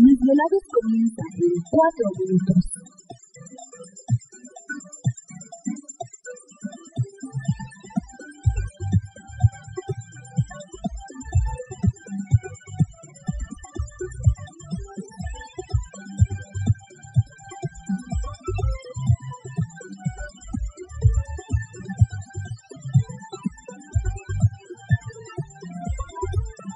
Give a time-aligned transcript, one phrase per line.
[0.00, 2.64] Los desvelados comienzan en 4 minutos.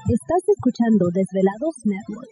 [0.09, 2.29] Estás escuchando Desvelados Network.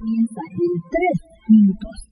[0.00, 2.09] Comienzan en 3 minutos.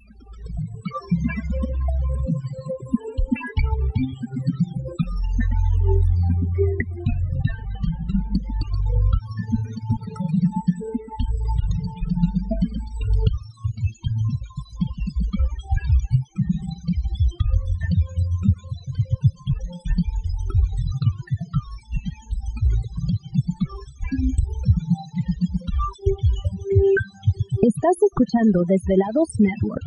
[28.19, 29.85] Escuchando Desvelados Network.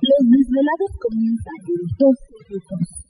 [0.00, 2.16] Los desvelados comienzan en 2
[2.48, 3.03] minutos.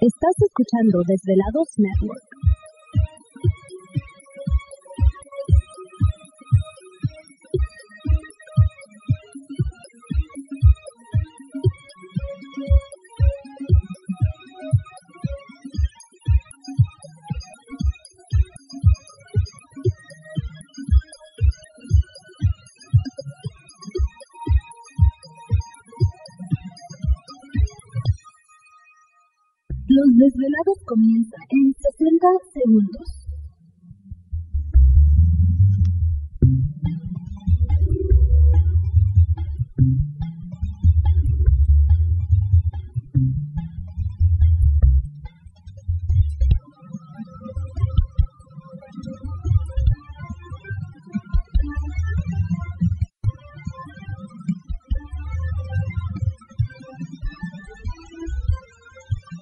[0.00, 2.29] Estás escuchando Desvelados Network.
[30.00, 33.19] Los desvelados comienzan en 60 segundos.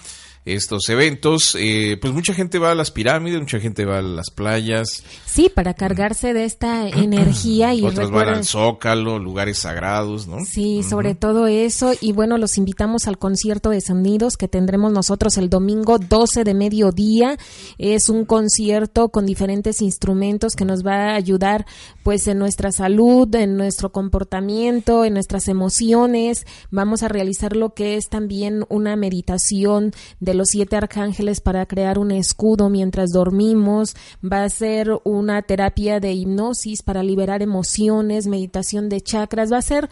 [0.45, 1.56] estos eventos.
[1.60, 5.04] Eh, pues mucha gente va a las pirámides, mucha gente va a las playas.
[5.25, 10.38] Sí, para cargarse de esta energía y Otras van al Zócalo, lugares sagrados, ¿no?
[10.45, 11.94] Sí, sobre todo eso.
[12.01, 16.54] Y bueno, los invitamos al concierto de Sonidos que tendremos nosotros el domingo 12 de
[16.54, 17.38] mediodía.
[17.78, 21.66] Es un concierto con diferentes instrumentos que nos va a ayudar
[22.04, 26.45] pues en nuestra salud, en nuestro comportamiento, en nuestras emociones.
[26.72, 32.00] Vamos a realizar lo que es también una meditación de los siete arcángeles para crear
[32.00, 38.89] un escudo mientras dormimos, va a ser una terapia de hipnosis para liberar emociones, meditación
[38.89, 39.89] de chakras, va a ser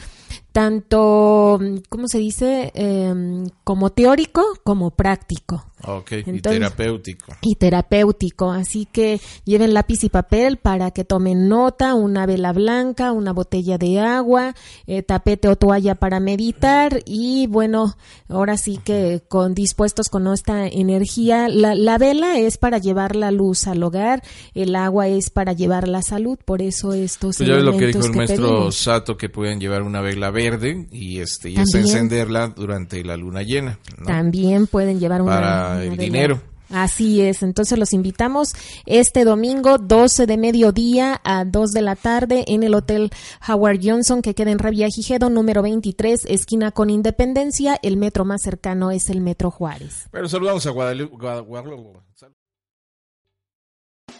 [0.56, 1.60] tanto,
[1.90, 2.72] ¿cómo se dice?
[2.76, 5.66] Em, como teórico como práctico.
[5.88, 7.34] Ok, y terapéutico.
[7.42, 13.12] Y terapéutico, así que lleven lápiz y papel para que tomen nota, una vela blanca,
[13.12, 14.56] una botella de agua,
[14.88, 17.98] eh, tapete o toalla para meditar y bueno,
[18.30, 23.30] ahora sí que con dispuestos con esta energía, la, la vela es para llevar la
[23.32, 24.24] luz al hogar,
[24.54, 28.06] el agua es para llevar la salud, por eso estos pues ya lo que dijo
[28.06, 33.18] el maestro Sato que pueden llevar una vela verde y este y encenderla durante la
[33.18, 33.80] luna llena.
[34.06, 36.42] También pueden llevar una el dinero.
[36.70, 38.56] Así es, entonces los invitamos
[38.88, 43.12] este domingo 12 de mediodía a 2 de la tarde en el Hotel
[43.48, 47.78] Howard Johnson que queda en Gijedo número 23, esquina con Independencia.
[47.84, 50.08] El metro más cercano es el Metro Juárez.
[50.12, 51.16] Bueno, saludamos a Guadalupe.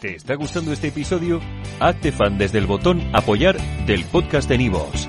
[0.00, 1.40] ¿Te está gustando este episodio?
[1.80, 3.56] Hazte fan desde el botón apoyar
[3.86, 5.08] del podcast de Nivos.